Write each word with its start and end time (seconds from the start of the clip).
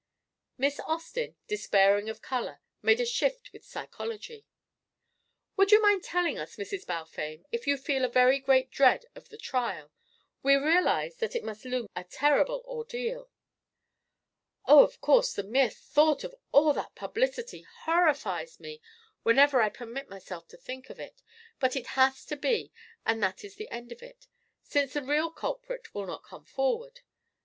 Miss 0.57 0.79
Austin, 0.79 1.35
despairing 1.47 2.09
of 2.09 2.23
colour, 2.23 2.59
made 2.81 2.99
a 2.99 3.05
shift 3.05 3.53
with 3.53 3.63
psychology. 3.63 4.47
"Would 5.57 5.71
you 5.71 5.79
mind 5.79 6.03
telling 6.03 6.39
us, 6.39 6.55
Mrs. 6.55 6.87
Balfame, 6.87 7.45
if 7.51 7.67
you 7.67 7.77
feel 7.77 8.03
a 8.03 8.07
very 8.09 8.39
great 8.39 8.71
dread 8.71 9.05
of 9.13 9.29
the 9.29 9.37
trial? 9.37 9.91
We 10.41 10.55
realise 10.55 11.17
that 11.17 11.35
it 11.35 11.43
must 11.43 11.65
loom 11.65 11.85
a 11.95 12.03
terrible 12.03 12.63
ordeal." 12.65 13.29
"Oh, 14.65 14.81
of 14.83 14.99
course, 15.01 15.35
the 15.35 15.43
mere 15.43 15.69
thought 15.69 16.23
of 16.23 16.33
all 16.51 16.73
that 16.73 16.95
publicity 16.95 17.61
horrifies 17.81 18.59
me 18.59 18.81
whenever 19.21 19.61
I 19.61 19.69
permit 19.69 20.09
myself 20.09 20.47
to 20.47 20.57
think 20.57 20.89
of 20.89 20.99
it, 20.99 21.21
but 21.59 21.75
it 21.75 21.85
has 21.93 22.25
to 22.25 22.35
be, 22.35 22.71
and 23.05 23.21
that 23.21 23.43
is 23.43 23.53
the 23.53 23.69
end 23.69 23.91
of 23.91 24.01
it, 24.01 24.25
since 24.63 24.93
the 24.93 25.03
real 25.03 25.29
culprit 25.29 25.93
will 25.93 26.07
not 26.07 26.23
come 26.23 26.43
forward. 26.45 27.01